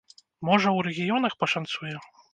[0.47, 1.95] Можа, у рэгіёнах пашанцуе?